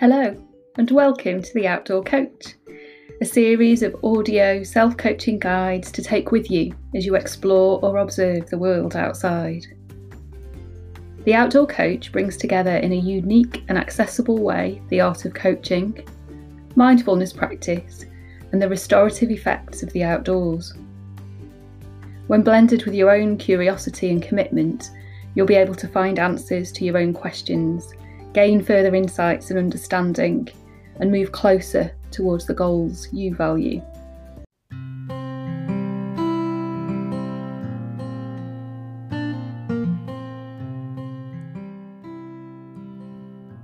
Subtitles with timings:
[0.00, 0.32] Hello,
[0.76, 2.54] and welcome to The Outdoor Coach,
[3.20, 7.96] a series of audio self coaching guides to take with you as you explore or
[7.96, 9.66] observe the world outside.
[11.24, 16.06] The Outdoor Coach brings together in a unique and accessible way the art of coaching,
[16.76, 18.06] mindfulness practice,
[18.52, 20.74] and the restorative effects of the outdoors.
[22.28, 24.92] When blended with your own curiosity and commitment,
[25.34, 27.94] you'll be able to find answers to your own questions
[28.38, 30.48] gain further insights and understanding,
[31.00, 33.82] and move closer towards the goals you value.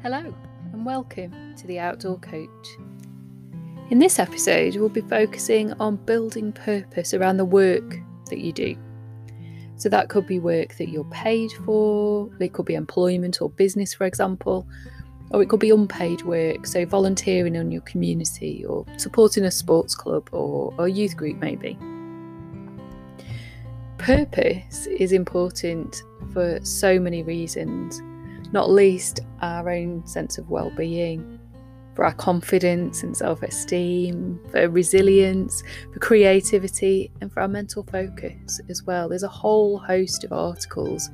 [0.02, 0.34] Hello,
[0.73, 2.66] and welcome to the Outdoor Coach.
[3.91, 7.95] In this episode, we'll be focusing on building purpose around the work
[8.29, 8.77] that you do.
[9.77, 13.93] So that could be work that you're paid for, it could be employment or business,
[13.93, 14.66] for example,
[15.30, 19.95] or it could be unpaid work, so volunteering in your community or supporting a sports
[19.95, 21.76] club or a youth group, maybe.
[23.99, 28.01] Purpose is important for so many reasons,
[28.52, 31.34] not least our own sense of well being
[31.95, 38.60] for our confidence and self esteem, for resilience, for creativity, and for our mental focus
[38.68, 39.09] as well.
[39.09, 41.10] There's a whole host of articles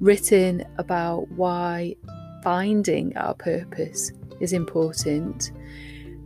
[0.00, 1.96] written about why
[2.42, 5.52] finding our purpose is important.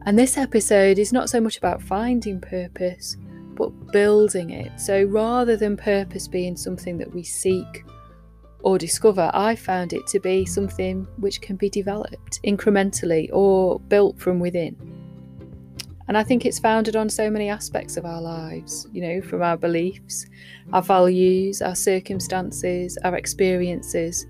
[0.06, 3.17] And this episode is not so much about finding purpose,
[3.55, 4.80] but building it.
[4.80, 7.84] So rather than purpose being something that we seek
[8.67, 14.19] or discover, I found it to be something which can be developed incrementally or built
[14.19, 14.75] from within.
[16.08, 19.41] And I think it's founded on so many aspects of our lives, you know, from
[19.41, 20.27] our beliefs,
[20.73, 24.27] our values, our circumstances, our experiences.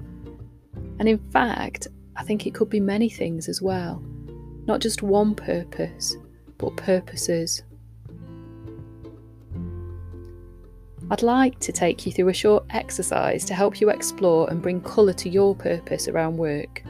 [0.99, 4.05] And in fact, I think it could be many things as well.
[4.67, 6.15] Not just one purpose,
[6.59, 7.63] but purposes.
[11.09, 14.81] I'd like to take you through a short exercise to help you explore and bring
[14.81, 16.83] colour to your purpose around work.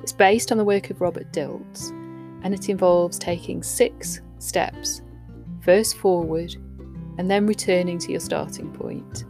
[0.00, 1.90] It's based on the work of Robert Dilts
[2.44, 5.02] and it involves taking six steps
[5.60, 6.54] first forward
[7.18, 9.24] and then returning to your starting point.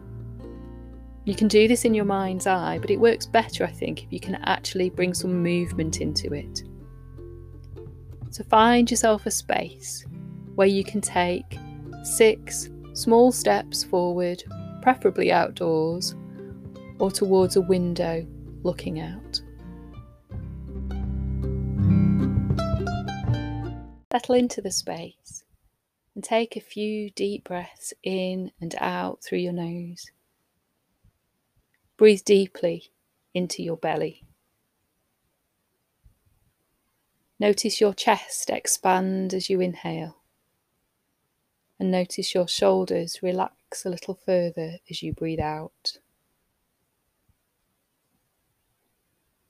[1.24, 4.12] You can do this in your mind's eye, but it works better, I think, if
[4.12, 6.64] you can actually bring some movement into it.
[8.30, 10.04] So find yourself a space
[10.54, 11.58] where you can take
[12.02, 12.68] six
[13.00, 14.44] Small steps forward,
[14.82, 16.14] preferably outdoors,
[16.98, 18.26] or towards a window
[18.62, 19.40] looking out.
[24.12, 25.44] Settle into the space
[26.14, 30.10] and take a few deep breaths in and out through your nose.
[31.96, 32.92] Breathe deeply
[33.32, 34.24] into your belly.
[37.38, 40.19] Notice your chest expand as you inhale
[41.80, 45.96] and notice your shoulders relax a little further as you breathe out.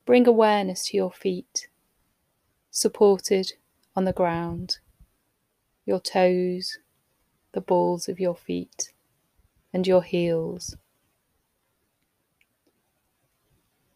[0.06, 1.66] Bring awareness to your feet,
[2.70, 3.54] supported
[3.96, 4.78] on the ground,
[5.84, 6.78] your toes,
[7.50, 8.92] the balls of your feet,
[9.72, 10.76] and your heels.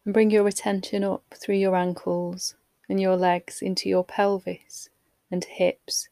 [0.03, 2.55] And bring your attention up through your ankles
[2.89, 4.89] and your legs into your pelvis
[5.31, 6.09] and hips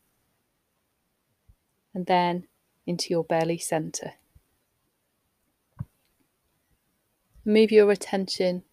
[1.94, 2.48] and then
[2.86, 4.14] into your belly center.
[7.46, 8.64] Move your attention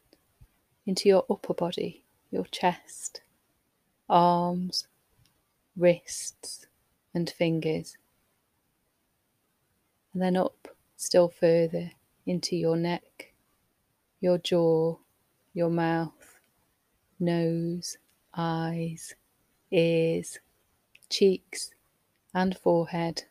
[0.86, 3.20] into your upper body, your chest,
[4.08, 4.86] arms,
[5.76, 6.66] wrists,
[7.14, 7.96] and fingers.
[10.12, 11.92] And then up still further
[12.26, 13.32] into your neck,
[14.20, 14.96] your jaw,
[15.54, 16.38] your mouth,
[17.18, 17.96] nose,
[18.36, 19.14] eyes,
[19.70, 20.38] ears,
[21.08, 21.70] cheeks,
[22.34, 23.24] and forehead,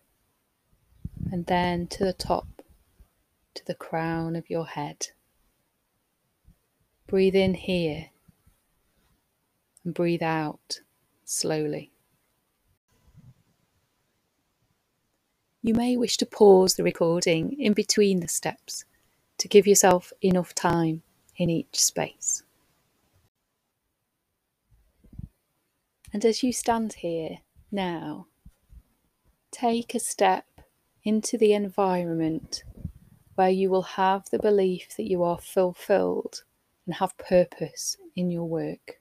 [1.31, 2.47] and then to the top,
[3.53, 5.07] to the crown of your head.
[7.07, 8.07] Breathe in here
[9.83, 10.81] and breathe out
[11.25, 11.91] slowly.
[15.61, 18.85] You may wish to pause the recording in between the steps
[19.39, 21.01] to give yourself enough time
[21.35, 22.43] in each space.
[26.13, 27.39] And as you stand here
[27.71, 28.27] now,
[29.51, 30.45] Take a step
[31.03, 32.63] into the environment
[33.35, 36.43] where you will have the belief that you are fulfilled
[36.85, 38.99] and have purpose in your work.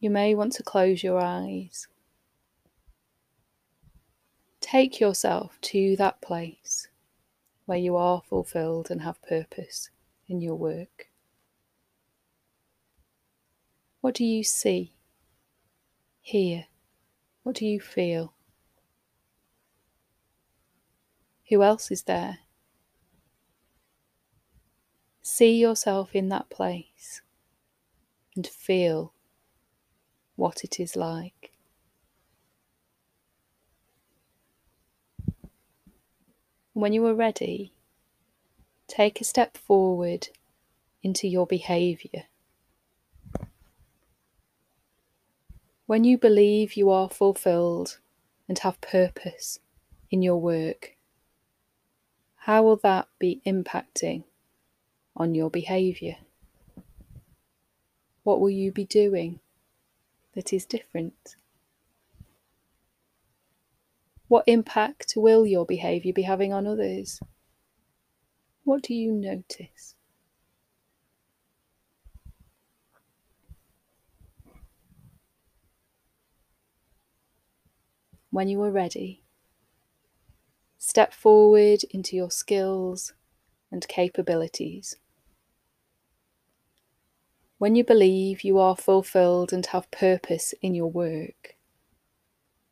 [0.00, 1.88] You may want to close your eyes.
[4.60, 6.88] Take yourself to that place
[7.66, 9.90] where you are fulfilled and have purpose
[10.28, 11.08] in your work.
[14.00, 14.94] What do you see?
[16.20, 16.66] Hear?
[17.42, 18.32] What do you feel?
[21.48, 22.40] Who else is there?
[25.22, 27.22] See yourself in that place
[28.36, 29.12] and feel
[30.36, 31.52] what it is like.
[36.74, 37.72] When you are ready,
[38.86, 40.28] take a step forward
[41.02, 42.24] into your behaviour.
[45.86, 47.98] When you believe you are fulfilled
[48.46, 49.60] and have purpose
[50.10, 50.97] in your work,
[52.48, 54.24] how will that be impacting
[55.14, 56.16] on your behaviour?
[58.22, 59.40] What will you be doing
[60.34, 61.36] that is different?
[64.28, 67.20] What impact will your behaviour be having on others?
[68.64, 69.94] What do you notice?
[78.30, 79.20] When you are ready,
[80.98, 83.12] step forward into your skills
[83.70, 84.96] and capabilities.
[87.58, 91.54] When you believe you are fulfilled and have purpose in your work,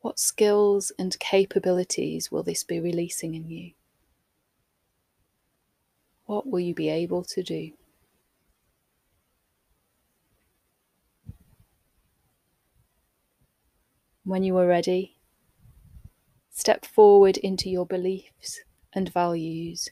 [0.01, 3.71] what skills and capabilities will this be releasing in you?
[6.25, 7.71] What will you be able to do?
[14.25, 15.16] When you are ready,
[16.57, 18.61] step forward into your beliefs
[18.91, 19.89] and values.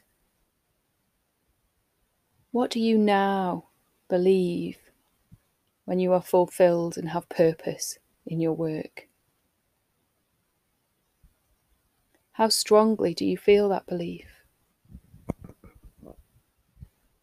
[2.49, 3.65] What do you now
[4.09, 4.79] believe
[5.85, 9.07] when you are fulfilled and have purpose in your work?
[12.31, 14.25] How strongly do you feel that belief?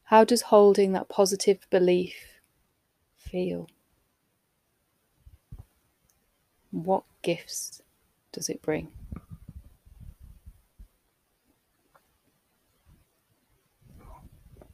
[0.04, 2.14] How does holding that positive belief
[3.16, 3.68] feel?
[6.70, 7.82] What gifts
[8.30, 8.92] does it bring?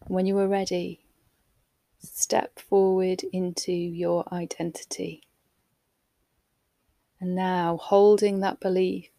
[0.08, 1.04] When you are ready,
[1.98, 5.24] step forward into your identity.
[7.20, 9.10] And now, holding that belief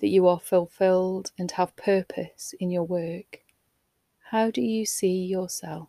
[0.00, 3.44] that you are fulfilled and have purpose in your work,
[4.30, 5.88] how do you see yourself?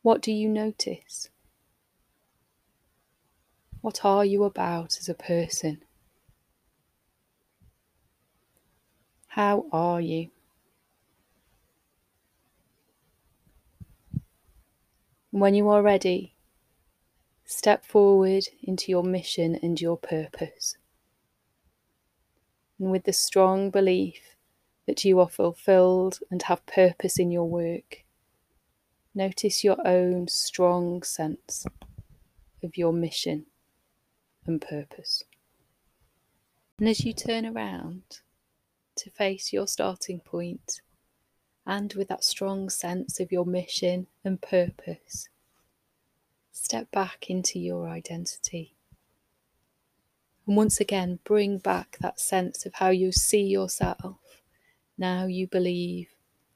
[0.00, 1.28] What do you notice?
[3.82, 5.84] What are you about as a person?
[9.28, 10.30] How are you?
[15.34, 16.36] When you are ready,
[17.44, 20.76] step forward into your mission and your purpose.
[22.78, 24.36] And with the strong belief
[24.86, 28.04] that you are fulfilled and have purpose in your work,
[29.12, 31.66] notice your own strong sense
[32.62, 33.46] of your mission
[34.46, 35.24] and purpose.
[36.78, 38.20] And as you turn around
[38.98, 40.80] to face your starting point,
[41.66, 45.28] and with that strong sense of your mission and purpose,
[46.52, 48.74] step back into your identity.
[50.46, 54.42] And once again, bring back that sense of how you see yourself.
[54.98, 56.08] Now you believe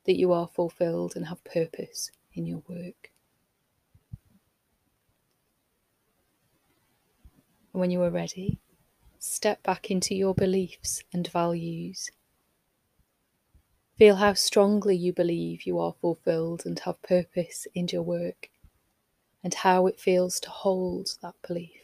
[0.05, 3.11] that you are fulfilled and have purpose in your work.
[7.73, 8.61] And when you are ready,
[9.19, 12.11] step back into your beliefs and values
[13.99, 18.49] Feel how strongly you believe you are fulfilled and have purpose in your work,
[19.43, 21.81] and how it feels to hold that belief.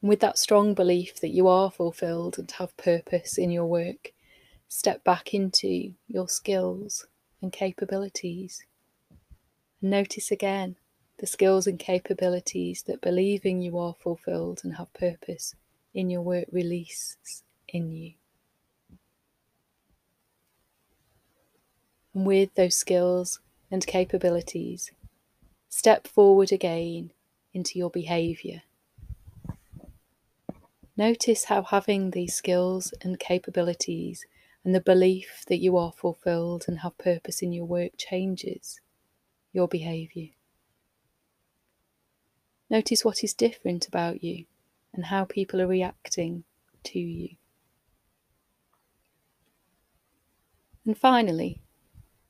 [0.00, 4.14] With that strong belief that you are fulfilled and have purpose in your work,
[4.66, 7.06] step back into your skills
[7.42, 8.64] and capabilities.
[9.82, 10.76] And notice again
[11.18, 15.54] the skills and capabilities that believing you are fulfilled and have purpose
[15.92, 18.12] in your work releases in you.
[22.14, 24.90] And with those skills and capabilities,
[25.68, 27.12] step forward again
[27.52, 28.62] into your behaviour.
[30.96, 34.24] Notice how having these skills and capabilities
[34.64, 38.80] and the belief that you are fulfilled and have purpose in your work changes
[39.52, 40.30] your behaviour.
[42.68, 44.46] Notice what is different about you
[44.92, 46.44] and how people are reacting
[46.84, 47.36] to you.
[50.86, 51.60] And finally,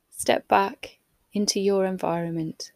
[0.09, 0.97] step back
[1.31, 2.71] into your environment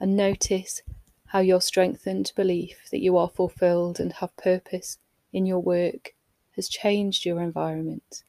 [0.00, 0.80] and notice
[1.26, 4.98] how your strengthened belief that you are fulfilled and have purpose
[5.30, 6.14] in your work
[6.56, 8.24] has changed your environment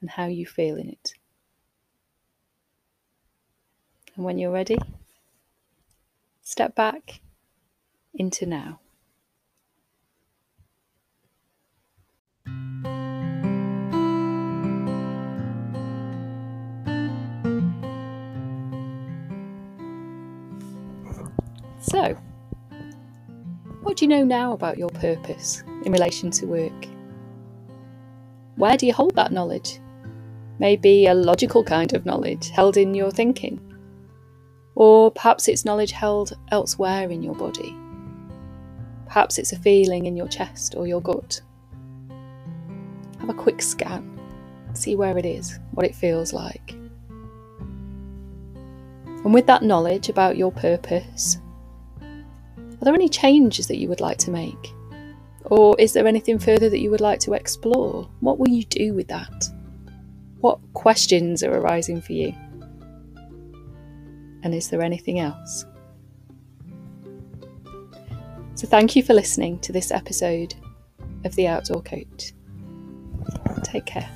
[0.00, 1.14] and how you feel in it.
[4.14, 4.78] And when you're ready,
[6.42, 7.20] step back
[8.14, 8.78] into now.
[21.88, 22.18] So,
[23.82, 26.86] what do you know now about your purpose in relation to work?
[28.56, 29.78] Where do you hold that knowledge?
[30.58, 33.60] Maybe a logical kind of knowledge held in your thinking.
[34.74, 37.76] Or perhaps it's knowledge held elsewhere in your body.
[39.06, 41.40] Perhaps it's a feeling in your chest or your gut.
[43.20, 44.18] Have a quick scan,
[44.72, 46.72] see where it is, what it feels like.
[49.24, 51.38] And with that knowledge about your purpose,
[52.86, 54.72] there any changes that you would like to make?
[55.46, 58.08] Or is there anything further that you would like to explore?
[58.20, 59.50] What will you do with that?
[60.40, 62.32] What questions are arising for you?
[64.44, 65.64] And is there anything else?
[68.54, 70.54] So, thank you for listening to this episode
[71.24, 72.34] of The Outdoor Coach.
[73.64, 74.08] Take care.